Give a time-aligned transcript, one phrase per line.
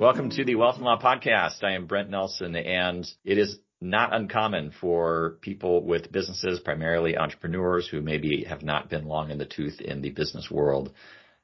[0.00, 1.62] Welcome to the Wealth and Law Podcast.
[1.62, 7.86] I am Brent Nelson, and it is not uncommon for people with businesses, primarily entrepreneurs
[7.86, 10.94] who maybe have not been long in the tooth in the business world,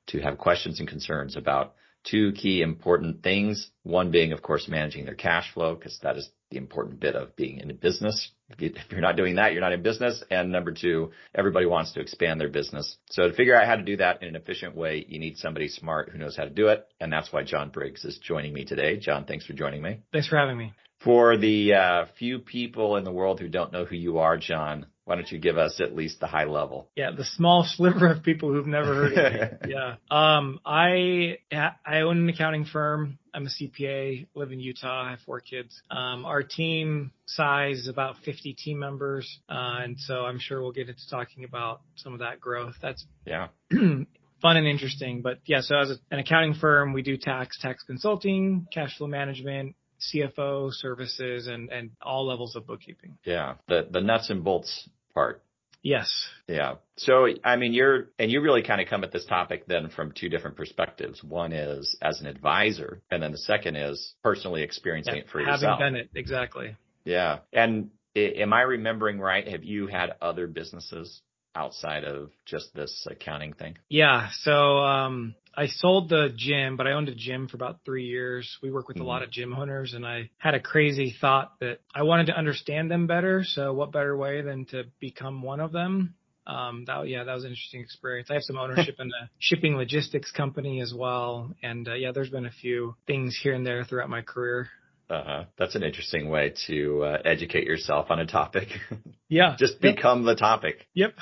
[0.06, 1.74] to have questions and concerns about
[2.06, 3.70] two key important things.
[3.83, 7.34] One being, of course, managing their cash flow, because that is the important bit of
[7.34, 8.30] being in a business.
[8.59, 10.23] If you're not doing that, you're not in business.
[10.30, 12.96] And number two, everybody wants to expand their business.
[13.10, 15.69] So to figure out how to do that in an efficient way, you need somebody
[15.69, 16.87] smart who knows how to do it.
[17.01, 18.96] And that's why John Briggs is joining me today.
[18.96, 20.02] John, thanks for joining me.
[20.13, 20.73] Thanks for having me.
[21.02, 24.87] For the uh, few people in the world who don't know who you are, John,
[25.07, 26.88] why don't you give us at least the high level?
[26.96, 29.60] Yeah, the small sliver of people who've never heard of it.
[29.68, 29.95] yeah.
[30.10, 33.21] Um, I I own an accounting firm.
[33.32, 35.80] I'm a CPA, live in Utah, I have four kids.
[35.90, 39.38] Um, our team size is about 50 team members.
[39.48, 42.74] Uh, and so I'm sure we'll get into talking about some of that growth.
[42.82, 43.48] That's yeah.
[43.70, 44.07] fun
[44.43, 45.20] and interesting.
[45.23, 49.07] But yeah, so as a, an accounting firm, we do tax, tax consulting, cash flow
[49.07, 53.18] management, CFO services and, and all levels of bookkeeping.
[53.24, 53.54] Yeah.
[53.68, 55.43] The, the nuts and bolts part.
[55.83, 56.11] Yes.
[56.49, 56.75] Yeah.
[56.97, 60.13] So, I mean, you're, and you really kind of come at this topic then from
[60.13, 61.23] two different perspectives.
[61.23, 65.39] One is as an advisor, and then the second is personally experiencing yeah, it for
[65.39, 65.78] having yourself.
[65.81, 66.77] Having done it, exactly.
[67.05, 67.39] Yeah.
[67.53, 69.47] And am I remembering right?
[69.47, 71.22] Have you had other businesses
[71.55, 73.77] outside of just this accounting thing?
[73.89, 74.28] Yeah.
[74.41, 78.59] So, um, I sold the gym, but I owned a gym for about three years.
[78.62, 79.06] We work with mm-hmm.
[79.06, 82.37] a lot of gym owners and I had a crazy thought that I wanted to
[82.37, 83.43] understand them better.
[83.44, 86.14] So what better way than to become one of them?
[86.47, 88.28] Um, that, yeah, that was an interesting experience.
[88.31, 91.54] I have some ownership in a shipping logistics company as well.
[91.62, 94.69] And, uh, yeah, there's been a few things here and there throughout my career.
[95.08, 95.44] Uh-huh.
[95.58, 98.69] That's an interesting way to uh, educate yourself on a topic.
[99.28, 99.56] Yeah.
[99.58, 100.36] Just become yep.
[100.36, 100.86] the topic.
[100.94, 101.14] Yep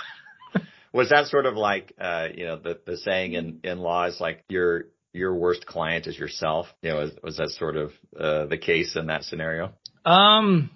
[0.94, 4.18] was that sort of like uh, you know the the saying in in law is
[4.20, 6.66] like your your worst client is yourself?
[6.80, 9.72] You know, was, was that sort of uh, the case in that scenario?
[10.04, 10.70] Um,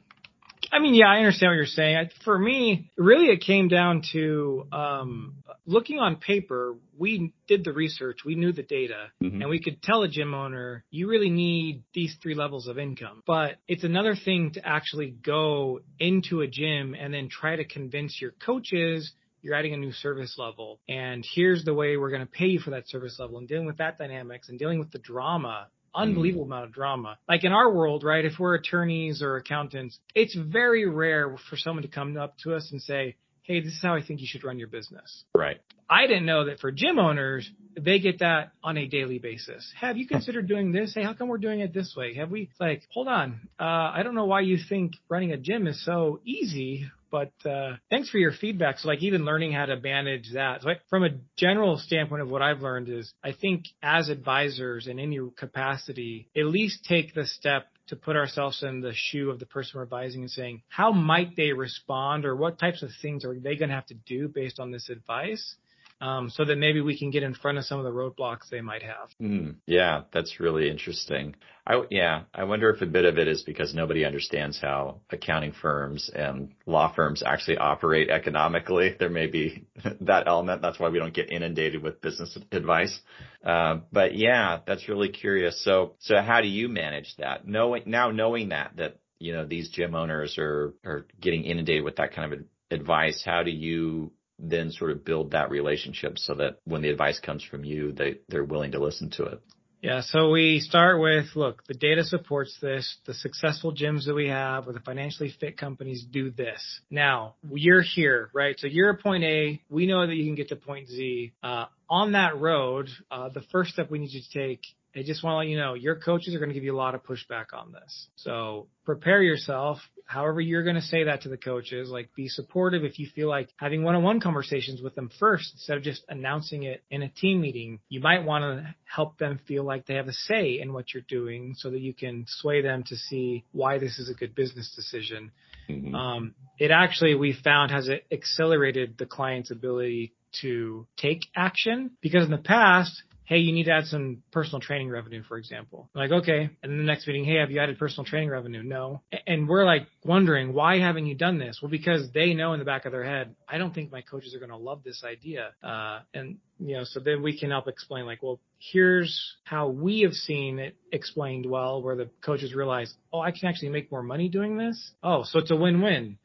[0.73, 2.11] I mean, yeah, I understand what you're saying.
[2.25, 5.37] For me, really, it came down to um,
[5.67, 6.77] looking on paper.
[6.97, 9.41] We did the research, we knew the data, mm-hmm.
[9.41, 13.23] and we could tell a gym owner, you really need these three levels of income.
[13.25, 18.21] But it's another thing to actually go into a gym and then try to convince
[18.21, 19.13] your coaches
[19.49, 22.61] you're adding a new service level and here's the way we're going to pay you
[22.61, 26.45] for that service level and dealing with that dynamics and dealing with the drama unbelievable
[26.45, 27.19] amount of drama.
[27.29, 28.25] Like in our world, right?
[28.25, 32.69] If we're attorneys or accountants, it's very rare for someone to come up to us
[32.71, 35.25] and say, Hey, this is how I think you should run your business.
[35.35, 35.57] Right.
[35.89, 39.73] I didn't know that for gym owners, they get that on a daily basis.
[39.81, 40.93] Have you considered doing this?
[40.95, 42.15] Hey, how come we're doing it this way?
[42.17, 43.49] Have we like, hold on.
[43.59, 47.77] Uh, I don't know why you think running a gym is so easy but uh,
[47.91, 48.79] thanks for your feedback.
[48.79, 50.63] So like even learning how to manage that.
[50.63, 54.87] So like, from a general standpoint of what I've learned is I think as advisors
[54.87, 59.39] in any capacity, at least take the step to put ourselves in the shoe of
[59.39, 63.25] the person we're advising and saying, how might they respond or what types of things
[63.25, 65.57] are they going to have to do based on this advice?
[66.01, 68.61] Um, so that maybe we can get in front of some of the roadblocks they
[68.61, 69.11] might have.
[69.21, 71.35] Mm, yeah, that's really interesting.
[71.67, 75.53] I, yeah, I wonder if a bit of it is because nobody understands how accounting
[75.53, 78.95] firms and law firms actually operate economically.
[78.99, 79.67] There may be
[80.01, 80.63] that element.
[80.63, 82.99] That's why we don't get inundated with business advice.
[83.45, 85.63] Uh, but yeah, that's really curious.
[85.65, 87.47] So, so how do you manage that?
[87.47, 91.97] Knowing now, knowing that that you know these gym owners are are getting inundated with
[91.97, 93.23] that kind of advice.
[93.25, 97.43] How do you then sort of build that relationship so that when the advice comes
[97.43, 99.41] from you, they, they're willing to listen to it?
[99.81, 102.97] Yeah, so we start with look, the data supports this.
[103.07, 106.81] The successful gyms that we have or the financially fit companies do this.
[106.91, 108.59] Now, you're here, right?
[108.59, 109.63] So you're at point A.
[109.71, 111.33] We know that you can get to point Z.
[111.45, 114.63] Uh, on that road, uh, the first step we need you to take
[114.97, 116.77] I just want to let you know your coaches are going to give you a
[116.77, 118.09] lot of pushback on this.
[118.17, 119.79] So prepare yourself.
[120.07, 123.29] However, you're going to say that to the coaches, like be supportive if you feel
[123.29, 127.43] like having one-on-one conversations with them first instead of just announcing it in a team
[127.43, 127.81] meeting.
[127.91, 131.03] You might want to help them feel like they have a say in what you're
[131.07, 134.73] doing so that you can sway them to see why this is a good business
[134.75, 135.33] decision.
[135.69, 135.95] Mm-hmm.
[135.95, 142.31] Um, it actually, we found has accelerated the client's ability to take action because in
[142.31, 145.91] the past, hey, you need to add some personal training revenue, for example.
[145.95, 146.49] Like, okay.
[146.63, 148.63] And then the next meeting, hey, have you added personal training revenue?
[148.63, 149.03] No.
[149.27, 151.59] And we're like wondering, why haven't you done this?
[151.61, 154.35] Well, because they know in the back of their head, I don't think my coaches
[154.35, 155.51] are going to love this idea.
[155.63, 158.41] Uh, and you know, so then we can help explain like, well,
[158.73, 163.47] here's how we have seen it explained well, where the coaches realize, oh, I can
[163.47, 164.93] actually make more money doing this.
[165.03, 166.17] Oh, so it's a win-win.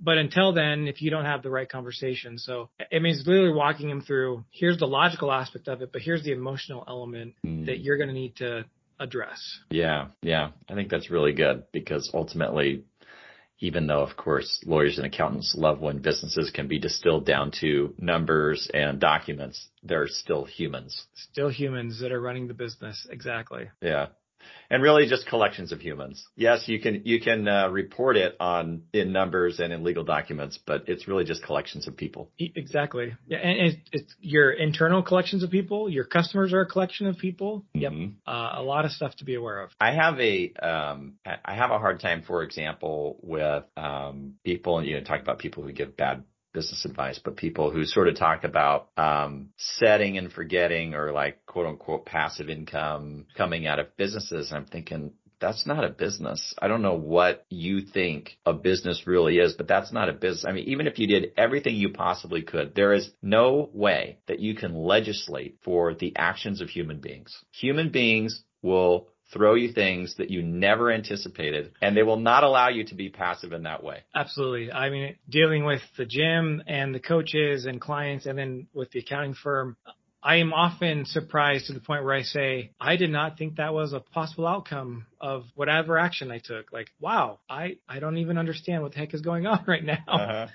[0.00, 3.88] But, until then, if you don't have the right conversation, so it means literally walking
[3.88, 7.66] them through, here's the logical aspect of it, but here's the emotional element mm.
[7.66, 8.64] that you're going to need to
[9.00, 9.60] address.
[9.70, 10.08] Yeah.
[10.22, 10.50] Yeah.
[10.68, 12.84] I think that's really good because ultimately
[13.60, 17.92] even though, of course, lawyers and accountants love when businesses can be distilled down to
[17.98, 21.06] numbers and documents, they're still humans.
[21.32, 23.06] Still humans that are running the business.
[23.10, 23.68] Exactly.
[23.82, 24.06] Yeah
[24.70, 26.26] and really just collections of humans.
[26.36, 30.58] Yes, you can you can uh, report it on in numbers and in legal documents,
[30.64, 32.30] but it's really just collections of people.
[32.38, 33.14] Exactly.
[33.26, 35.88] Yeah, and it's, it's your internal collections of people.
[35.88, 37.64] Your customers are a collection of people.
[37.76, 38.00] Mm-hmm.
[38.02, 38.10] Yep.
[38.26, 39.70] Uh, a lot of stuff to be aware of.
[39.80, 44.84] I have a um, I have a hard time, for example, with um, people.
[44.84, 48.16] You know, talk about people who give bad business advice, but people who sort of
[48.16, 53.96] talk about um, setting and forgetting or like quote unquote passive income coming out of
[53.96, 54.52] businesses.
[54.52, 56.54] I'm thinking, that's not a business.
[56.60, 60.44] I don't know what you think a business really is, but that's not a business.
[60.48, 64.40] I mean, even if you did everything you possibly could, there is no way that
[64.40, 67.36] you can legislate for the actions of human beings.
[67.52, 72.68] Human beings will throw you things that you never anticipated, and they will not allow
[72.68, 73.98] you to be passive in that way.
[74.14, 74.72] Absolutely.
[74.72, 79.00] I mean, dealing with the gym and the coaches and clients, and then with the
[79.00, 79.76] accounting firm,
[80.22, 83.72] I am often surprised to the point where I say, I did not think that
[83.72, 86.72] was a possible outcome of whatever action I took.
[86.72, 90.04] Like, wow, I, I don't even understand what the heck is going on right now.
[90.08, 90.46] Uh-huh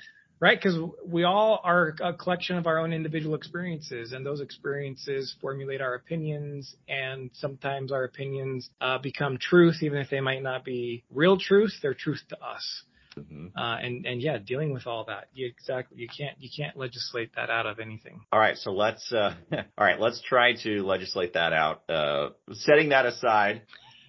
[0.43, 0.59] right?
[0.61, 5.79] Because we all are a collection of our own individual experiences, and those experiences formulate
[5.79, 11.05] our opinions, and sometimes our opinions uh, become truth, even if they might not be
[11.09, 11.71] real truth.
[11.81, 12.83] They're truth to us.
[13.17, 13.57] Mm-hmm.
[13.57, 17.29] Uh, and and yeah, dealing with all that, you exactly you can't you can't legislate
[17.37, 18.19] that out of anything.
[18.33, 21.83] All right, so let's uh, all right, let's try to legislate that out.
[21.87, 23.61] Uh, setting that aside,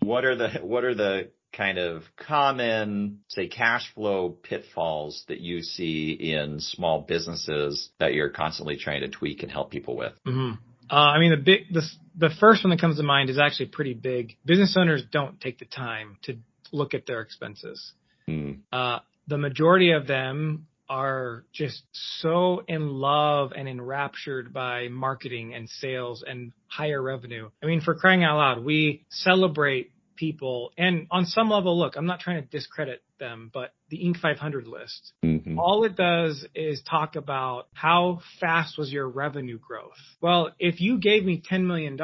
[0.05, 5.62] what are the what are the kind of common, say, cash flow pitfalls that you
[5.62, 10.12] see in small businesses that you're constantly trying to tweak and help people with?
[10.27, 10.55] Mm-hmm.
[10.91, 11.83] Uh, I mean, the big, the,
[12.17, 14.37] the first one that comes to mind is actually pretty big.
[14.45, 16.37] Business owners don't take the time to
[16.73, 17.93] look at their expenses.
[18.29, 18.61] Mm.
[18.73, 25.69] Uh, the majority of them are just so in love and enraptured by marketing and
[25.69, 27.49] sales and higher revenue.
[27.62, 30.72] I mean, for crying out loud, we celebrate people.
[30.78, 34.19] And on some level, look, I'm not trying to discredit them, but the Inc.
[34.19, 35.59] 500 list, mm-hmm.
[35.59, 39.93] all it does is talk about how fast was your revenue growth.
[40.21, 41.99] Well, if you gave me $10 million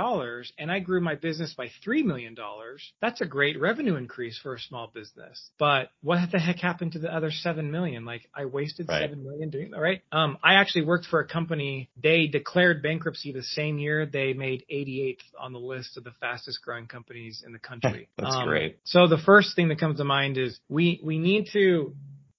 [0.58, 2.36] and I grew my business by $3 million,
[3.00, 5.50] that's a great revenue increase for a small business.
[5.58, 8.04] But what the heck happened to the other 7 million?
[8.04, 9.02] Like I wasted right.
[9.02, 10.02] 7 million doing that, right?
[10.12, 11.90] Um, I actually worked for a company.
[12.02, 16.60] They declared bankruptcy the same year they made 88th on the list of the fastest
[16.62, 18.08] growing companies in the country.
[18.18, 18.78] that's um, great.
[18.84, 21.79] So the first thing that comes to mind is we, we need to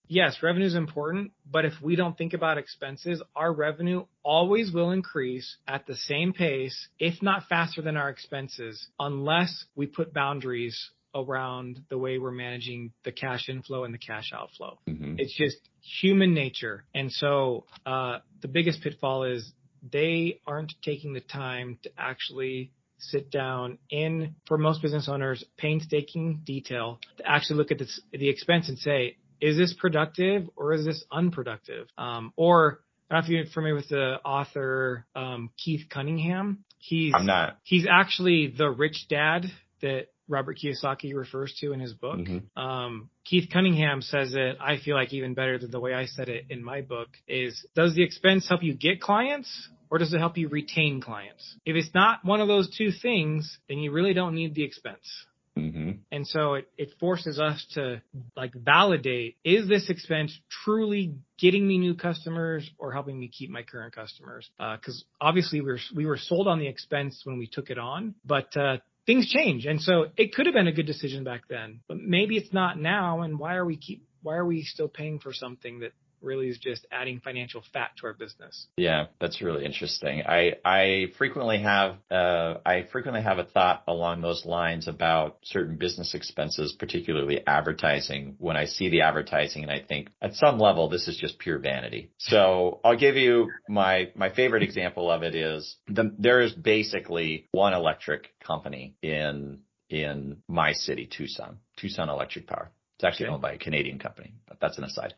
[0.08, 4.92] yes, revenue is important, but if we don't think about expenses, our revenue always will
[4.92, 10.92] increase at the same pace, if not faster than our expenses, unless we put boundaries
[11.14, 14.80] around the way we're managing the cash inflow and the cash outflow.
[14.88, 15.16] Mm-hmm.
[15.18, 15.58] It's just
[16.02, 16.86] human nature.
[16.96, 19.52] And so uh, the biggest pitfall is
[19.92, 26.42] they aren't taking the time to actually sit down in, for most business owners, painstaking
[26.46, 30.86] detail to actually look at this, the expense and say, is this productive or is
[30.86, 31.88] this unproductive?
[31.98, 36.64] Um, or I don't know if you're familiar with the author um, Keith Cunningham.
[36.78, 37.58] He's I'm not.
[37.64, 39.46] He's actually the rich dad
[39.82, 42.20] that Robert Kiyosaki refers to in his book.
[42.20, 42.60] Mm-hmm.
[42.60, 46.30] Um, Keith Cunningham says it, I feel like even better than the way I said
[46.30, 50.20] it in my book is, does the expense help you get clients or does it
[50.20, 51.56] help you retain clients?
[51.66, 55.26] If it's not one of those two things, then you really don't need the expense.
[55.58, 55.92] Mm-hmm.
[56.12, 58.02] And so it, it forces us to
[58.38, 63.64] like validate, is this expense truly getting me new customers or helping me keep my
[63.64, 64.50] current customers?
[64.60, 67.78] Uh, cause obviously we were, we were sold on the expense when we took it
[67.78, 69.66] on, but, uh, things change.
[69.66, 72.80] And so it could have been a good decision back then, but maybe it's not
[72.80, 73.22] now.
[73.22, 76.58] And why are we keep, why are we still paying for something that really is
[76.58, 78.68] just adding financial fat to our business.
[78.78, 80.24] Yeah, that's really interesting.
[80.26, 85.78] I I frequently have uh, I frequently have a thought along those lines about certain
[85.78, 88.36] business expenses, particularly advertising.
[88.40, 91.60] When I see the advertising, and I think at some level this is just pure
[91.60, 92.12] vanity.
[92.18, 97.48] So I'll give you my my favorite example of it is the, there is basically
[97.52, 99.60] one electric company in
[99.90, 102.72] in my city, Tucson, Tucson Electric Power.
[102.96, 103.34] It's actually okay.
[103.34, 105.16] owned by a Canadian company, but that's an aside.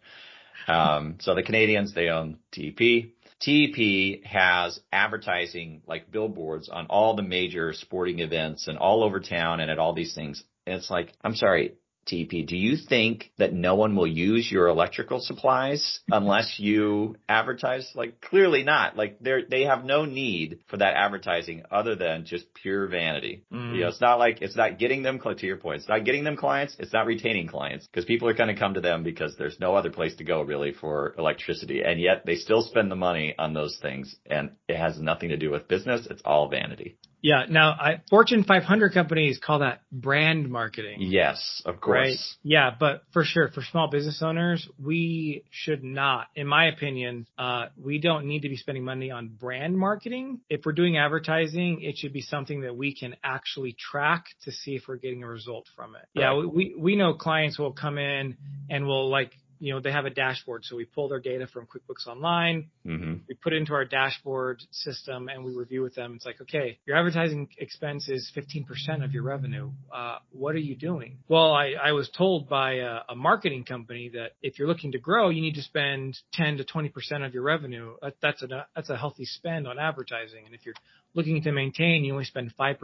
[0.68, 3.12] Um, so the Canadians, they own TEP.
[3.40, 9.60] TEP has advertising like billboards on all the major sporting events and all over town
[9.60, 10.44] and at all these things.
[10.66, 11.74] And it's like, I'm sorry,
[12.06, 17.90] TP, do you think that no one will use your electrical supplies unless you advertise?
[17.96, 18.96] Like clearly not.
[18.98, 23.44] Like they they have no need for that advertising other than just pure vanity.
[23.52, 23.76] Mm.
[23.76, 25.80] You know, it's not like it's not getting them to your point.
[25.80, 26.76] It's not getting them clients.
[26.80, 29.76] It's not retaining clients because people are going to come to them because there's no
[29.76, 33.54] other place to go really for electricity, and yet they still spend the money on
[33.54, 36.08] those things, and it has nothing to do with business.
[36.10, 36.98] It's all vanity.
[37.24, 37.46] Yeah.
[37.50, 40.98] Now, I, Fortune 500 companies call that brand marketing.
[41.00, 41.98] Yes, of course.
[41.98, 42.18] Right.
[42.44, 47.68] Yeah, but for sure, for small business owners, we should not, in my opinion, uh,
[47.82, 50.42] we don't need to be spending money on brand marketing.
[50.50, 54.76] If we're doing advertising, it should be something that we can actually track to see
[54.76, 56.20] if we're getting a result from it.
[56.20, 56.24] Right.
[56.24, 58.36] Yeah, we we know clients will come in
[58.70, 60.64] and will like you know, they have a dashboard.
[60.66, 63.14] So we pull their data from QuickBooks Online, mm-hmm.
[63.28, 66.14] we put it into our dashboard system, and we review with them.
[66.16, 69.72] It's like, okay, your advertising expense is 15% of your revenue.
[69.94, 71.18] Uh, what are you doing?
[71.28, 75.00] Well, I, I was told by a, a, marketing company that if you're looking to
[75.00, 77.96] grow, you need to spend 10 to 20% of your revenue.
[78.02, 80.46] That, that's a that's a healthy spend on advertising.
[80.46, 80.76] And if you're
[81.14, 82.78] looking to maintain, you only spend 5%.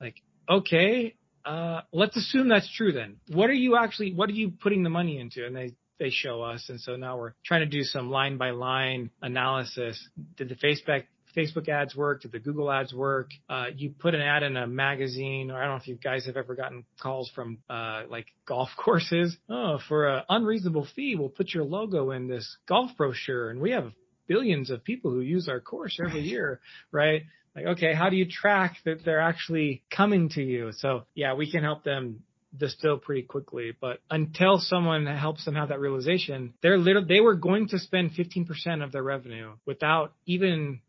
[0.00, 0.16] Like,
[0.48, 1.14] okay,
[1.44, 3.16] uh, let's assume that's true then.
[3.28, 5.46] What are you actually, what are you putting the money into?
[5.46, 6.66] And they they show us.
[6.68, 10.08] And so now we're trying to do some line by line analysis.
[10.36, 11.04] Did the Facebook
[11.36, 12.22] Facebook ads work?
[12.22, 13.30] Did the Google ads work?
[13.48, 16.26] Uh, you put an ad in a magazine, or I don't know if you guys
[16.26, 19.36] have ever gotten calls from uh, like golf courses.
[19.48, 23.72] Oh, for an unreasonable fee, we'll put your logo in this golf brochure, and we
[23.72, 23.92] have
[24.26, 26.60] billions of people who use our course every year,
[26.90, 27.22] right?
[27.54, 30.72] Like, okay, how do you track that they're actually coming to you?
[30.72, 32.20] So yeah, we can help them
[32.58, 33.72] distill pretty quickly.
[33.78, 38.12] But until someone helps them have that realization, they're literally, they were going to spend
[38.12, 40.80] 15% of their revenue without even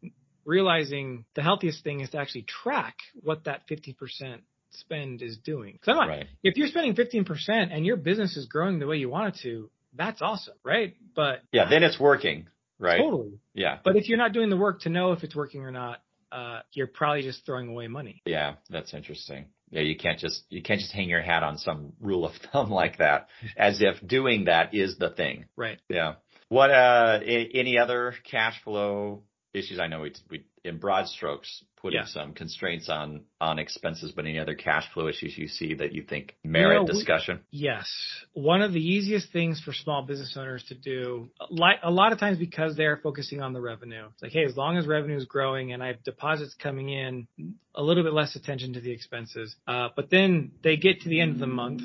[0.45, 4.39] realizing the healthiest thing is to actually track what that 50%
[4.71, 5.79] spend is doing.
[5.83, 6.27] So like, right.
[6.43, 9.69] if you're spending 15% and your business is growing the way you want it to,
[9.95, 10.95] that's awesome, right?
[11.15, 12.47] But yeah, then it's working,
[12.79, 12.97] right?
[12.97, 13.39] Totally.
[13.53, 13.79] Yeah.
[13.83, 16.59] But if you're not doing the work to know if it's working or not, uh,
[16.73, 18.21] you're probably just throwing away money.
[18.25, 19.45] Yeah, that's interesting.
[19.69, 22.69] Yeah, you can't just you can't just hang your hat on some rule of thumb
[22.81, 25.45] like that, as if doing that is the thing.
[25.55, 25.79] Right.
[25.89, 26.15] Yeah.
[26.49, 29.23] What uh any other cash flow
[29.57, 29.79] issues?
[29.79, 32.05] I know we, we in broad strokes putting yeah.
[32.05, 36.03] some constraints on on expenses, but any other cash flow issues you see that you
[36.03, 37.39] think merit you know, discussion?
[37.51, 37.87] We, yes,
[38.33, 42.19] one of the easiest things for small business owners to do, like a lot of
[42.19, 44.07] times because they're focusing on the revenue.
[44.13, 47.27] It's like, hey, as long as revenue is growing and I have deposits coming in,
[47.75, 49.55] a little bit less attention to the expenses.
[49.67, 51.81] Uh, but then they get to the end of the month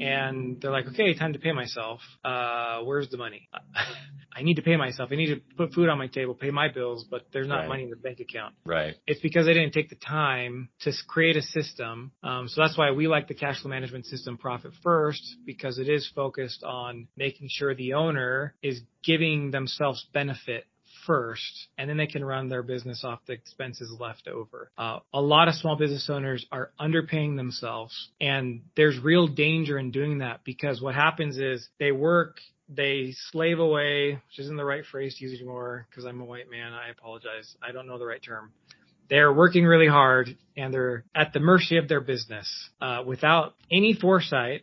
[0.00, 2.00] and they're like, okay, time to pay myself.
[2.24, 3.48] Uh, where's the money?
[4.36, 5.08] I need to pay myself.
[5.12, 7.68] I need to put food on my table, pay my bills, but there's not right.
[7.68, 8.54] money in the bank account.
[8.66, 8.94] Right.
[9.06, 12.12] It's because they didn't take the time to create a system.
[12.22, 15.88] Um, so that's why we like the cash flow management system profit first because it
[15.88, 20.66] is focused on making sure the owner is giving themselves benefit
[21.06, 24.70] first, and then they can run their business off the expenses left over.
[24.76, 29.90] Uh, a lot of small business owners are underpaying themselves, and there's real danger in
[29.90, 34.84] doing that because what happens is they work they slave away, which isn't the right
[34.84, 36.72] phrase to use anymore because I'm a white man.
[36.72, 37.54] I apologize.
[37.62, 38.52] I don't know the right term.
[39.08, 42.48] They're working really hard and they're at the mercy of their business
[42.80, 44.62] uh, without any foresight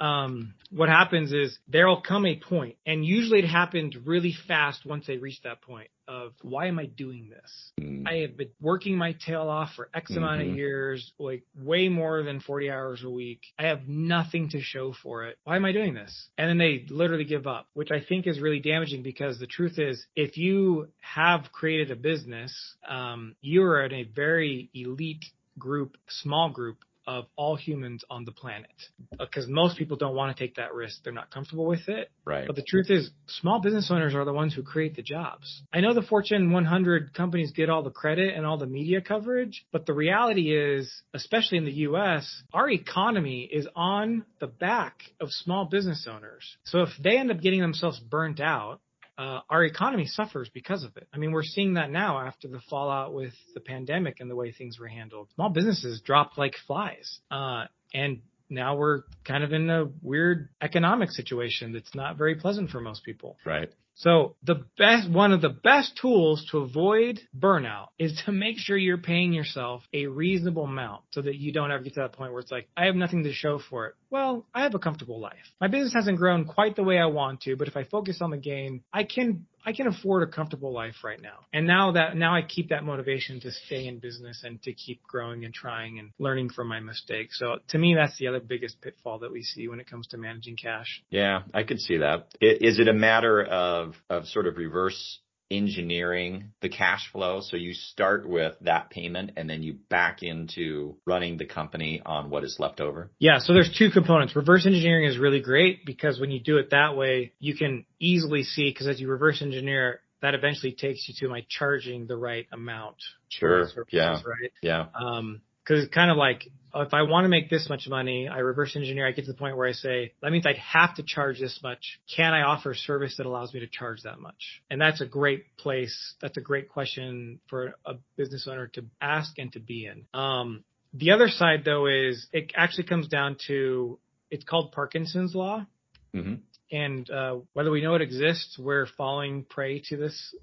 [0.00, 5.06] um, what happens is there'll come a point, and usually it happens really fast once
[5.06, 7.72] they reach that point of why am I doing this?
[7.80, 8.08] Mm.
[8.08, 10.52] I have been working my tail off for X amount mm-hmm.
[10.52, 13.42] of years, like way more than 40 hours a week.
[13.58, 15.36] I have nothing to show for it.
[15.44, 16.28] Why am I doing this?
[16.38, 19.78] And then they literally give up, which I think is really damaging because the truth
[19.78, 22.54] is, if you have created a business,
[22.88, 25.26] um, you are in a very elite
[25.58, 26.78] group, small group
[27.08, 28.70] of all humans on the planet
[29.18, 31.02] uh, because most people don't want to take that risk.
[31.02, 32.10] They're not comfortable with it.
[32.26, 32.46] Right.
[32.46, 35.62] But the truth is, small business owners are the ones who create the jobs.
[35.72, 39.64] I know the Fortune 100 companies get all the credit and all the media coverage,
[39.72, 45.30] but the reality is, especially in the US, our economy is on the back of
[45.30, 46.58] small business owners.
[46.64, 48.80] So if they end up getting themselves burnt out,
[49.18, 51.08] uh, our economy suffers because of it.
[51.12, 54.52] I mean, we're seeing that now after the fallout with the pandemic and the way
[54.52, 55.28] things were handled.
[55.34, 57.18] Small businesses dropped like flies.
[57.30, 62.70] Uh, and now we're kind of in a weird economic situation that's not very pleasant
[62.70, 63.36] for most people.
[63.44, 63.70] Right.
[63.98, 68.76] So the best, one of the best tools to avoid burnout is to make sure
[68.76, 72.32] you're paying yourself a reasonable amount so that you don't ever get to that point
[72.32, 73.94] where it's like, I have nothing to show for it.
[74.08, 75.34] Well, I have a comfortable life.
[75.60, 78.30] My business hasn't grown quite the way I want to, but if I focus on
[78.30, 81.40] the gain, I can I can afford a comfortable life right now.
[81.52, 85.02] And now that now I keep that motivation to stay in business and to keep
[85.02, 87.38] growing and trying and learning from my mistakes.
[87.38, 90.16] So to me, that's the other biggest pitfall that we see when it comes to
[90.16, 91.02] managing cash.
[91.10, 92.28] Yeah, I could see that.
[92.40, 95.18] Is it a matter of of sort of reverse
[95.50, 97.40] engineering the cash flow.
[97.40, 102.30] So you start with that payment and then you back into running the company on
[102.30, 103.10] what is left over.
[103.18, 103.38] Yeah.
[103.38, 104.36] So there's two components.
[104.36, 108.42] Reverse engineering is really great because when you do it that way, you can easily
[108.42, 112.46] see because as you reverse engineer, that eventually takes you to my charging the right
[112.52, 112.96] amount.
[113.28, 113.68] Sure.
[113.90, 114.14] Yeah.
[114.14, 114.52] Right.
[114.62, 114.86] Yeah.
[114.94, 118.38] Um, cause it's kind of like if I want to make this much money, I
[118.38, 119.06] reverse engineer.
[119.06, 121.60] I get to the point where I say, that means I'd have to charge this
[121.62, 121.98] much.
[122.14, 124.62] Can I offer a service that allows me to charge that much?
[124.70, 126.14] And that's a great place.
[126.20, 130.04] That's a great question for a business owner to ask and to be in.
[130.18, 133.98] Um, the other side though is it actually comes down to,
[134.30, 135.66] it's called Parkinson's law.
[136.14, 136.34] Mm-hmm.
[136.70, 140.34] And uh, whether we know it exists, we're falling prey to this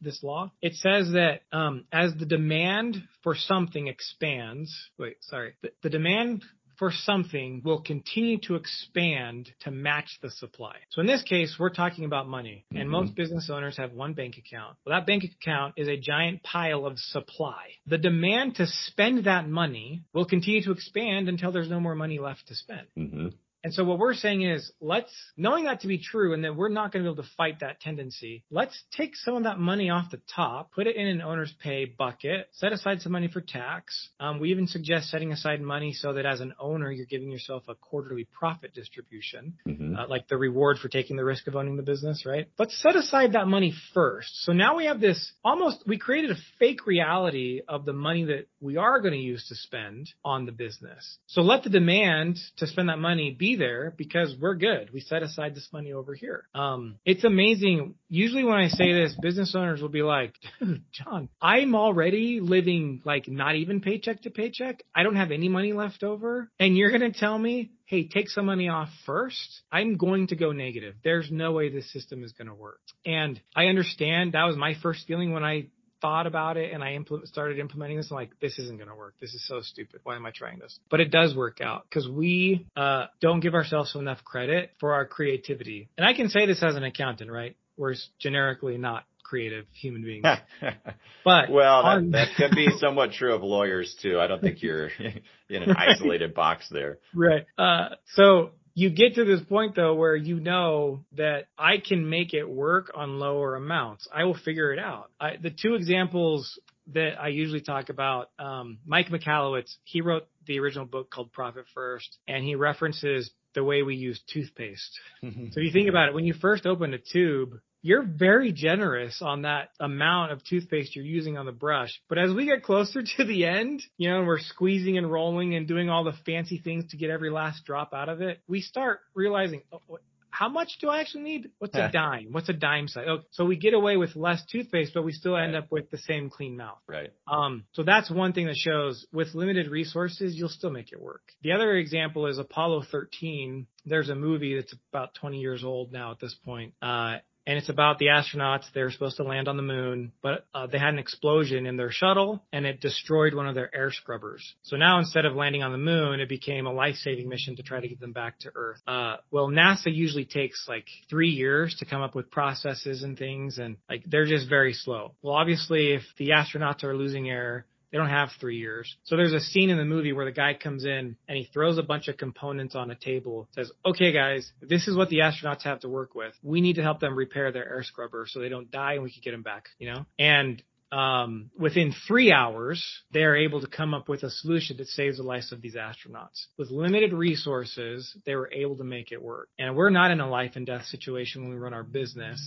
[0.00, 0.52] this law.
[0.60, 6.44] It says that um, as the demand for something expands, wait, sorry, the, the demand
[6.78, 10.76] for something will continue to expand to match the supply.
[10.90, 12.90] So in this case, we're talking about money and mm-hmm.
[12.90, 14.76] most business owners have one bank account.
[14.86, 17.64] Well, that bank account is a giant pile of supply.
[17.86, 22.20] The demand to spend that money will continue to expand until there's no more money
[22.20, 22.86] left to spend.
[22.96, 23.28] Mm-hmm.
[23.64, 26.68] And so what we're saying is let's, knowing that to be true and that we're
[26.68, 29.90] not going to be able to fight that tendency, let's take some of that money
[29.90, 33.40] off the top, put it in an owner's pay bucket, set aside some money for
[33.40, 34.10] tax.
[34.20, 37.64] Um, we even suggest setting aside money so that as an owner, you're giving yourself
[37.68, 39.96] a quarterly profit distribution, mm-hmm.
[39.96, 42.48] uh, like the reward for taking the risk of owning the business, right?
[42.58, 44.44] Let's set aside that money first.
[44.44, 48.46] So now we have this almost, we created a fake reality of the money that
[48.60, 51.18] we are going to use to spend on the business.
[51.26, 54.90] So let the demand to spend that money be there because we're good.
[54.92, 56.48] We set aside this money over here.
[56.54, 57.94] Um, it's amazing.
[58.08, 63.02] Usually when I say this, business owners will be like, dude, John, I'm already living
[63.04, 64.82] like not even paycheck to paycheck.
[64.94, 66.50] I don't have any money left over.
[66.58, 70.36] And you're going to tell me, hey, take some money off first, I'm going to
[70.36, 70.94] go negative.
[71.02, 72.80] There's no way this system is going to work.
[73.06, 75.68] And I understand that was my first feeling when I
[76.00, 78.94] thought about it and I implement, started implementing this, I'm like, this isn't going to
[78.94, 79.14] work.
[79.20, 80.00] This is so stupid.
[80.04, 80.78] Why am I trying this?
[80.90, 85.06] But it does work out because we uh, don't give ourselves enough credit for our
[85.06, 85.88] creativity.
[85.96, 87.56] And I can say this as an accountant, right?
[87.76, 90.24] We're generically not creative human beings.
[91.24, 92.10] but well, that, on...
[92.12, 94.18] that could be somewhat true of lawyers too.
[94.18, 94.90] I don't think you're
[95.50, 96.98] in an isolated box there.
[97.14, 97.46] Right.
[97.56, 102.32] Uh, so you get to this point though where you know that I can make
[102.32, 104.06] it work on lower amounts.
[104.14, 105.10] I will figure it out.
[105.20, 106.60] I, the two examples
[106.94, 111.64] that I usually talk about, um, Mike Michalowicz, he wrote the original book called Profit
[111.74, 115.00] First, and he references the way we use toothpaste.
[115.22, 119.20] So if you think about it, when you first open a tube, you're very generous
[119.22, 121.90] on that amount of toothpaste you're using on the brush.
[122.08, 125.66] But as we get closer to the end, you know, we're squeezing and rolling and
[125.66, 129.00] doing all the fancy things to get every last drop out of it, we start
[129.14, 129.98] realizing, oh,
[130.30, 131.50] how much do I actually need?
[131.58, 132.28] What's a dime?
[132.30, 133.06] What's a dime size?
[133.08, 135.64] Oh, so we get away with less toothpaste, but we still end right.
[135.64, 136.78] up with the same clean mouth.
[136.86, 137.10] Right.
[137.26, 141.22] Um, so that's one thing that shows with limited resources, you'll still make it work.
[141.42, 143.66] The other example is Apollo 13.
[143.84, 146.74] There's a movie that's about 20 years old now at this point.
[146.80, 147.16] Uh,
[147.48, 148.64] and it's about the astronauts.
[148.74, 151.90] They're supposed to land on the moon, but uh, they had an explosion in their
[151.90, 154.54] shuttle and it destroyed one of their air scrubbers.
[154.62, 157.80] So now instead of landing on the moon, it became a life-saving mission to try
[157.80, 158.82] to get them back to Earth.
[158.86, 163.56] Uh, well, NASA usually takes like three years to come up with processes and things,
[163.56, 165.14] and like they're just very slow.
[165.22, 168.96] Well, obviously, if the astronauts are losing air, they don't have three years.
[169.04, 171.78] So there's a scene in the movie where the guy comes in and he throws
[171.78, 175.62] a bunch of components on a table, says, okay guys, this is what the astronauts
[175.62, 176.34] have to work with.
[176.42, 179.10] We need to help them repair their air scrubber so they don't die and we
[179.10, 180.06] can get them back, you know?
[180.18, 184.88] And um, within three hours, they are able to come up with a solution that
[184.88, 186.46] saves the lives of these astronauts.
[186.56, 189.48] With limited resources, they were able to make it work.
[189.58, 192.40] And we're not in a life and death situation when we run our business.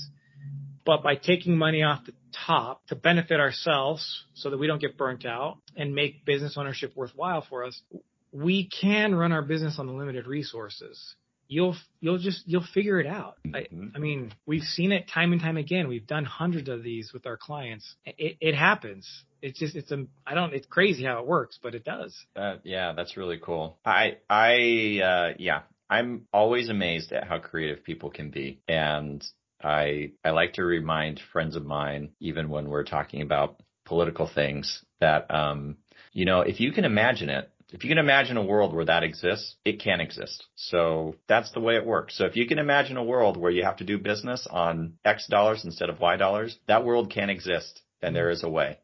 [0.86, 4.98] But by taking money off the top to benefit ourselves so that we don't get
[4.98, 7.82] burnt out and make business ownership worthwhile for us,
[8.32, 11.16] we can run our business on the limited resources
[11.52, 13.36] you'll you'll just you'll figure it out.
[13.46, 13.56] Mm-hmm.
[13.94, 15.88] I, I, mean, we've seen it time and time again.
[15.88, 17.96] We've done hundreds of these with our clients.
[18.06, 19.08] It, it happens.
[19.42, 22.18] It's just it's a I don't it's crazy how it works, but it does.
[22.36, 23.78] Uh, yeah, that's really cool.
[23.86, 29.24] I I uh, yeah, I'm always amazed at how creative people can be, and
[29.64, 34.84] I I like to remind friends of mine, even when we're talking about political things,
[35.00, 35.78] that um,
[36.14, 39.04] you know, if you can imagine it, if you can imagine a world where that
[39.04, 40.46] exists, it can exist.
[40.56, 42.18] So that's the way it works.
[42.18, 45.28] So if you can imagine a world where you have to do business on X
[45.28, 48.78] dollars instead of Y dollars, that world can exist and there is a way.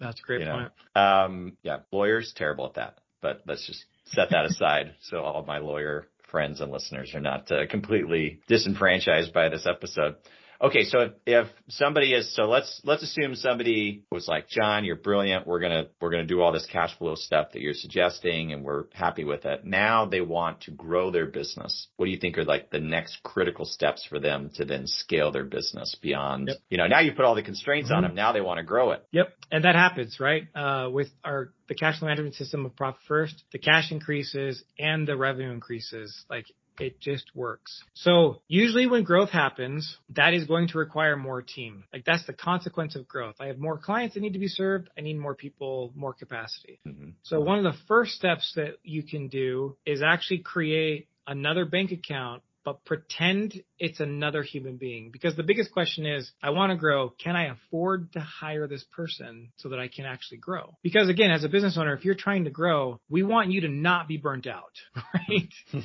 [0.00, 0.72] That's a great you point.
[0.94, 4.94] Um, yeah, lawyers terrible at that, but let's just set that aside.
[5.02, 9.66] So all of my lawyer friends and listeners are not uh, completely disenfranchised by this
[9.66, 10.16] episode.
[10.62, 14.96] Okay, so if, if somebody is so let's let's assume somebody was like, John, you're
[14.96, 15.46] brilliant.
[15.46, 18.84] We're gonna we're gonna do all this cash flow stuff that you're suggesting, and we're
[18.92, 19.64] happy with it.
[19.64, 21.88] Now they want to grow their business.
[21.96, 25.32] What do you think are like the next critical steps for them to then scale
[25.32, 26.48] their business beyond?
[26.48, 26.56] Yep.
[26.68, 27.96] You know, now you put all the constraints mm-hmm.
[27.96, 28.14] on them.
[28.14, 29.06] Now they want to grow it.
[29.12, 30.42] Yep, and that happens, right?
[30.54, 35.08] Uh, with our the cash flow management system of Profit First, the cash increases and
[35.08, 36.26] the revenue increases.
[36.28, 36.46] Like
[36.80, 37.82] it just works.
[37.94, 41.84] So usually when growth happens, that is going to require more team.
[41.92, 43.36] Like that's the consequence of growth.
[43.40, 44.88] I have more clients that need to be served.
[44.96, 46.80] I need more people, more capacity.
[46.86, 47.10] Mm-hmm.
[47.22, 51.92] So one of the first steps that you can do is actually create another bank
[51.92, 55.10] account but pretend it's another human being.
[55.10, 57.10] Because the biggest question is, I want to grow.
[57.10, 60.76] Can I afford to hire this person so that I can actually grow?
[60.82, 63.68] Because again, as a business owner, if you're trying to grow, we want you to
[63.68, 64.74] not be burnt out,
[65.14, 65.52] right?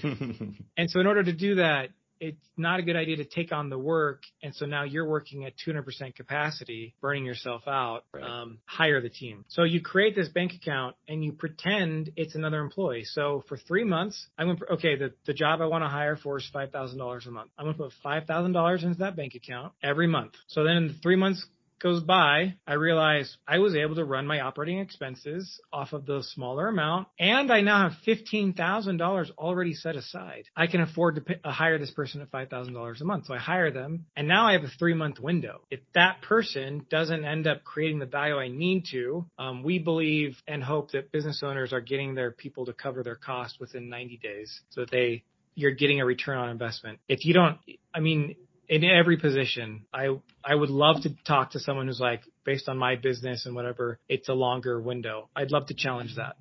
[0.77, 3.69] and so in order to do that, it's not a good idea to take on
[3.69, 4.23] the work.
[4.41, 8.23] And so now you're working at 200% capacity, burning yourself out, right.
[8.23, 9.45] um, hire the team.
[9.49, 13.03] So you create this bank account and you pretend it's another employee.
[13.03, 16.15] So for three months, I'm going to, okay, the, the job I want to hire
[16.15, 17.51] for is $5,000 a month.
[17.57, 20.33] I'm going to put $5,000 into that bank account every month.
[20.47, 21.45] So then in the three months
[21.79, 26.23] goes by, I realize I was able to run my operating expenses off of the
[26.23, 30.45] smaller amount, and I now have $15,000 already set aside.
[30.55, 33.25] I can afford to pay, uh, hire this person at $5,000 a month.
[33.25, 35.61] So I hire them, and now I have a three month window.
[35.69, 40.37] If that person doesn't end up creating the value I need to, um, we believe
[40.47, 44.17] and hope that business owners are getting their people to cover their cost within 90
[44.17, 45.23] days so that they
[45.55, 46.99] you're getting a return on investment.
[47.07, 47.57] If you don't,
[47.93, 48.35] I mean,
[48.67, 52.77] in every position, I I would love to talk to someone who's like, based on
[52.77, 55.29] my business and whatever, it's a longer window.
[55.35, 56.35] I'd love to challenge that.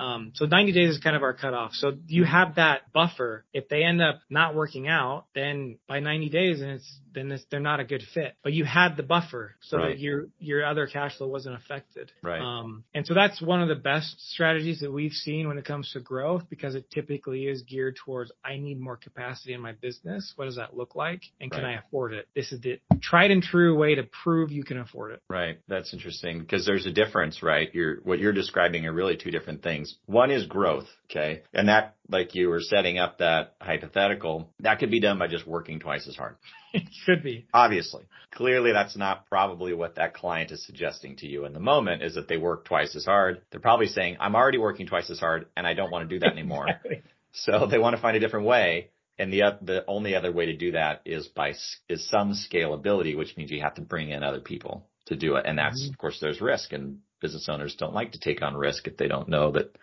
[0.00, 1.72] Um, so 90 days is kind of our cutoff.
[1.74, 3.44] So you have that buffer.
[3.52, 7.60] If they end up not working out, then by 90 days, and it's then they're
[7.60, 8.36] not a good fit.
[8.42, 9.88] But you had the buffer so right.
[9.88, 12.12] that your your other cash flow wasn't affected.
[12.22, 12.40] Right.
[12.40, 15.90] Um, and so that's one of the best strategies that we've seen when it comes
[15.92, 20.32] to growth because it typically is geared towards I need more capacity in my business.
[20.36, 21.76] What does that look like, and can right.
[21.76, 22.28] I afford it?
[22.34, 25.22] This is the tried and true way to prove you can afford it.
[25.28, 25.58] Right.
[25.68, 27.68] That's interesting because there's a difference, right?
[27.72, 29.96] You're what you're describing are really two different things.
[30.06, 30.86] One is growth.
[31.10, 31.42] Okay.
[31.54, 35.46] And that, like you were setting up that hypothetical, that could be done by just
[35.46, 36.36] working twice as hard.
[37.04, 37.46] should be.
[37.52, 38.04] Obviously.
[38.32, 42.14] Clearly that's not probably what that client is suggesting to you in the moment is
[42.14, 43.42] that they work twice as hard.
[43.50, 46.20] They're probably saying, I'm already working twice as hard and I don't want to do
[46.20, 46.66] that anymore.
[46.68, 47.02] exactly.
[47.32, 48.90] So they want to find a different way.
[49.18, 51.54] And the the only other way to do that is by
[51.88, 55.44] is some scalability, which means you have to bring in other people to do it.
[55.46, 55.92] And that's mm-hmm.
[55.92, 59.08] of course there's risk and business owners don't like to take on risk if they
[59.08, 59.76] don't know that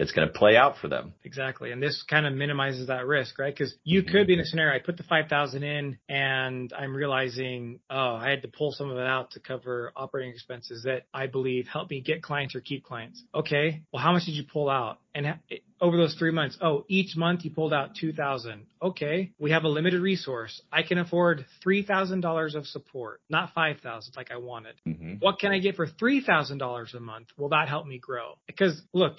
[0.00, 1.12] it's going to play out for them.
[1.24, 1.72] Exactly.
[1.72, 3.54] And this kind of minimizes that risk, right?
[3.54, 4.10] Because you mm-hmm.
[4.10, 8.30] could be in a scenario, I put the 5,000 in and I'm realizing, oh, I
[8.30, 11.90] had to pull some of it out to cover operating expenses that I believe help
[11.90, 13.22] me get clients or keep clients.
[13.34, 13.82] Okay.
[13.92, 15.00] Well, how much did you pull out?
[15.14, 15.38] And
[15.80, 18.66] over those three months, oh, each month you pulled out 2000.
[18.80, 19.32] Okay.
[19.38, 20.62] We have a limited resource.
[20.72, 24.76] I can afford $3,000 of support, not 5,000 like I wanted.
[24.86, 25.14] Mm-hmm.
[25.18, 27.26] What can I get for $3,000 a month?
[27.36, 28.38] Will that help me grow?
[28.46, 29.16] Because look,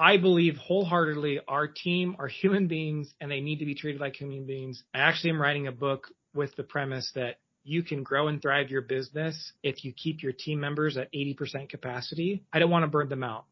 [0.00, 4.16] I believe wholeheartedly our team are human beings and they need to be treated like
[4.16, 4.82] human beings.
[4.94, 8.70] I actually am writing a book with the premise that you can grow and thrive
[8.70, 12.42] your business if you keep your team members at 80% capacity.
[12.50, 13.44] I don't want to burn them out,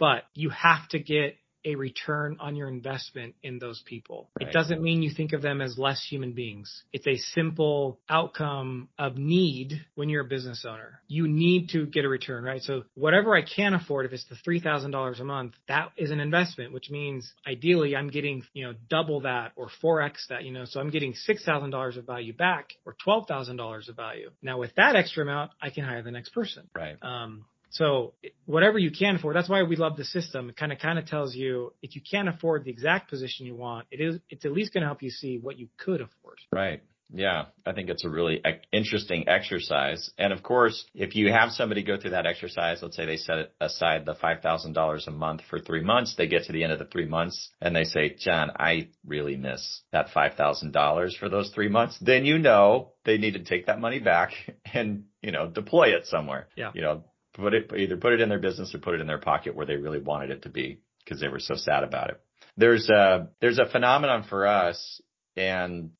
[0.00, 4.30] but you have to get a return on your investment in those people.
[4.40, 4.48] Right.
[4.48, 6.84] It doesn't mean you think of them as less human beings.
[6.92, 11.00] It's a simple outcome of need when you're a business owner.
[11.08, 12.62] You need to get a return, right?
[12.62, 16.72] So whatever I can afford, if it's the $3,000 a month, that is an investment,
[16.72, 20.80] which means ideally I'm getting, you know, double that or 4x that, you know, so
[20.80, 24.30] I'm getting $6,000 of value back or $12,000 of value.
[24.42, 26.68] Now with that extra amount, I can hire the next person.
[26.74, 26.96] Right.
[27.02, 28.14] Um, so
[28.46, 30.48] whatever you can afford, that's why we love the system.
[30.48, 33.54] It kind of kind of tells you if you can't afford the exact position you
[33.54, 36.38] want, it is it's at least going to help you see what you could afford.
[36.52, 36.82] Right.
[37.10, 40.10] Yeah, I think it's a really interesting exercise.
[40.18, 43.52] And of course, if you have somebody go through that exercise, let's say they set
[43.60, 46.84] aside the $5,000 a month for three months, they get to the end of the
[46.84, 51.96] three months and they say, John, I really miss that $5,000 for those three months.
[52.00, 54.32] Then you know they need to take that money back
[54.74, 56.48] and, you know, deploy it somewhere.
[56.56, 56.72] Yeah.
[56.74, 57.04] You know,
[57.38, 59.66] put it, either put it in their business or put it in their pocket where
[59.66, 62.20] they really wanted it to be because they were so sad about it.
[62.56, 65.00] There's a, there's a phenomenon for us
[65.36, 65.90] and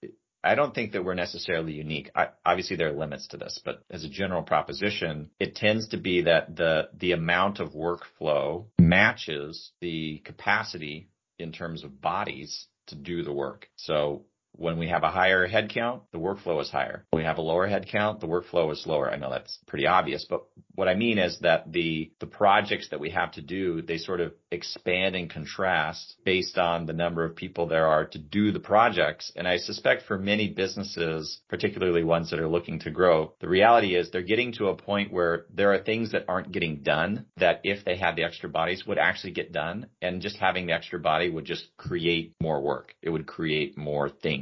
[0.42, 2.11] I don't think that we're necessarily unique.
[2.14, 5.96] I, obviously, there are limits to this, but as a general proposition, it tends to
[5.96, 12.94] be that the the amount of workflow matches the capacity in terms of bodies to
[12.94, 13.68] do the work.
[13.77, 17.05] So when we have a higher head count, the workflow is higher.
[17.11, 19.11] When we have a lower head count, the workflow is lower.
[19.11, 23.01] I know that's pretty obvious, but what I mean is that the the projects that
[23.01, 27.37] we have to do, they sort of expand and contrast based on the number of
[27.37, 29.33] people there are to do the projects.
[29.37, 33.95] And I suspect for many businesses, particularly ones that are looking to grow, the reality
[33.95, 37.61] is they're getting to a point where there are things that aren't getting done that
[37.65, 39.87] if they had the extra bodies would actually get done.
[40.03, 42.95] And just having the extra body would just create more work.
[43.03, 44.38] It would create more things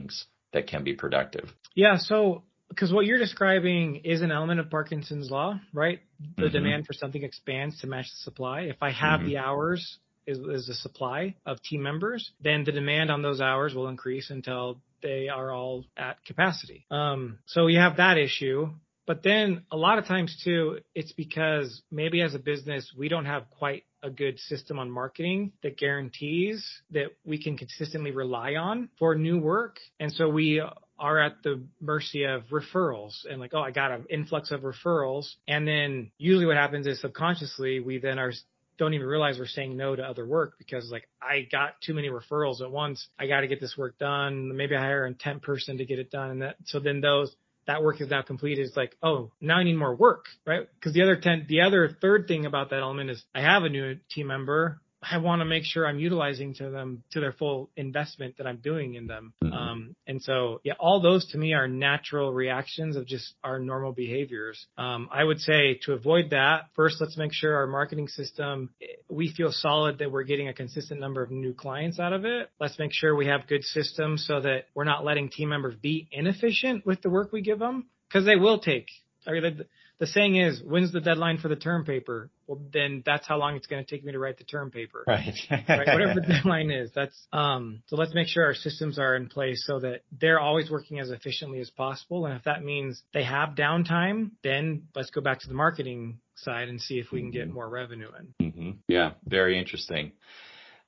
[0.53, 1.53] that can be productive.
[1.75, 1.99] Yeah.
[1.99, 6.01] So because what you're describing is an element of Parkinson's law, right?
[6.37, 6.53] The Mhm.
[6.53, 8.63] demand for something expands to match the supply.
[8.63, 9.27] If I have Mhm.
[9.27, 13.75] the hours is, is the supply of team members, then the demand on those hours
[13.75, 16.85] will increase until they are all at capacity.
[16.91, 18.71] Um, so you have that issue.
[19.07, 23.27] But then a lot of times too, it's because maybe as a business, we don't
[23.27, 28.89] have quite a good system on marketing that guarantees that we can consistently rely on
[28.99, 29.79] for new work.
[30.01, 30.63] And so we
[30.99, 35.27] are at the mercy of referrals and like, oh, I got an influx of referrals.
[35.47, 38.33] And then usually what happens is subconsciously we then are
[38.79, 42.09] don't even realize we're saying no to other work because like I got too many
[42.09, 43.09] referrals at once.
[43.19, 44.55] I got to get this work done.
[44.55, 46.31] Maybe I hire a temp person to get it done.
[46.31, 47.35] And that, so then those,
[47.67, 48.67] that work is now completed.
[48.67, 50.69] It's like, oh, now I need more work, right?
[50.75, 53.69] Because the other 10, the other third thing about that element is I have a
[53.69, 54.81] new team member.
[55.03, 58.57] I want to make sure I'm utilizing to them to their full investment that I'm
[58.57, 59.35] doing in them.
[59.43, 59.53] Mhm.
[59.53, 63.93] Um, and so, yeah, all those to me are natural reactions of just our normal
[63.93, 64.67] behaviors.
[64.79, 68.71] Um, I would say to avoid that, first, let's make sure our marketing system,
[69.09, 72.51] we feel solid that we're getting a consistent number of new clients out of it.
[72.59, 76.09] Let's make sure we have good systems so that we're not letting team members be
[76.11, 78.89] inefficient with the work we give them because they will take.
[79.27, 79.65] I mean,
[79.99, 82.31] the, saying is, when's the deadline for the term paper?
[82.47, 85.05] Well, then that's how long it's going to take me to write the term paper.
[85.07, 85.35] Right.
[85.51, 85.87] right?
[85.87, 86.91] Whatever the deadline is.
[86.95, 90.71] That's um so let's make sure our systems are in place so that they're always
[90.71, 92.27] working as efficiently as possible.
[92.27, 96.69] And if that means they have downtime, then let's go back to the marketing side
[96.69, 98.51] and see if we can get more revenue in.
[98.51, 100.13] hmm Yeah, very interesting.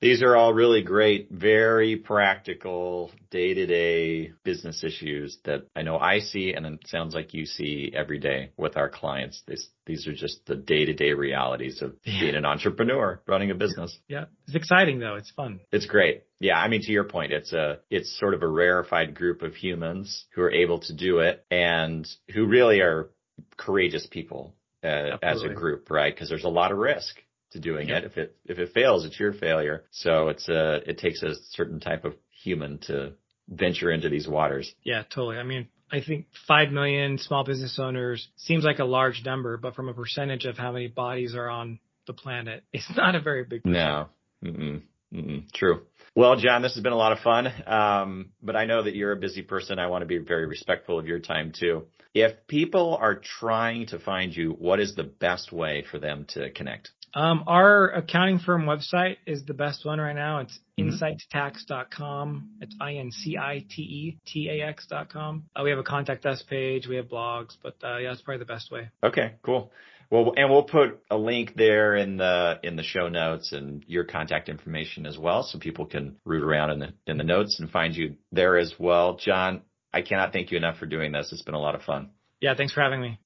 [0.01, 5.97] These are all really great, very practical, day to day business issues that I know
[5.97, 9.41] I see and it sounds like you see every day with our clients.
[9.45, 12.19] This, these are just the day to day realities of Yeah.
[12.21, 13.97] being an entrepreneur, running a business.
[14.07, 14.25] Yeah.
[14.47, 15.15] It's exciting though.
[15.15, 15.59] It's fun.
[15.71, 16.23] It's great.
[16.39, 16.57] Yeah.
[16.57, 20.25] I mean, to your point, it's a, it's sort of a rarefied group of humans
[20.33, 23.09] who are able to do it and who really are
[23.57, 26.13] courageous people uh, as a group, right?
[26.15, 27.17] Because there's a lot of risk
[27.51, 28.03] to doing Yep.
[28.03, 28.05] it.
[28.05, 29.85] If it if it fails, it's your failure.
[29.91, 33.13] So it's a it takes a certain type of human to
[33.47, 34.73] venture into these waters.
[34.83, 35.37] Yeah, totally.
[35.37, 39.75] I mean, I think 5 million small business owners seems like a large number, but
[39.75, 43.43] from a percentage of how many bodies are on the planet, it's not a very
[43.43, 44.07] big No.
[44.43, 44.83] Mm-mm.
[45.13, 45.51] Mm-mm.
[45.53, 45.81] True.
[46.15, 47.47] Well, John, this has been a lot of fun.
[47.65, 49.79] Um, but I know that you're a busy person.
[49.79, 51.85] I want to be very respectful of your time too.
[52.13, 56.51] If people are trying to find you, what is the best way for them to
[56.51, 56.91] connect?
[57.13, 60.39] Um, our accounting firm website is the best one right now.
[60.39, 60.91] It's Mhm.
[60.99, 62.49] incitetax.com.
[62.61, 65.43] It's I-N-C-I-T-E-T-A-X dot com.
[65.55, 66.87] Uh, we have a contact us page.
[66.87, 68.89] We have blogs, but uh, yeah, that's probably the best way.
[69.03, 69.71] Okay, cool.
[70.11, 74.05] Well, and we'll put a link there in the in the show notes and your
[74.05, 77.69] contact information as well, so people can root around in the in the notes and
[77.69, 79.17] find you there as well.
[79.17, 79.61] John,
[79.93, 81.31] I cannot thank you enough for doing this.
[81.31, 82.09] It's been a lot of fun.
[82.41, 83.19] Yeah, thanks for having me.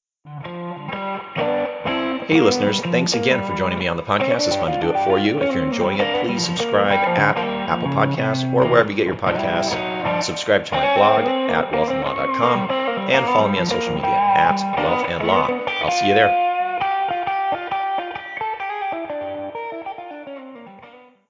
[2.26, 4.48] Hey, listeners, thanks again for joining me on the podcast.
[4.48, 5.42] It's fun to do it for you.
[5.42, 10.24] If you're enjoying it, please subscribe at Apple Podcasts or wherever you get your podcasts.
[10.24, 12.70] Subscribe to my blog at wealthandlaw.com
[13.10, 15.48] and follow me on social media at wealth and law.
[15.50, 16.53] I'll see you there.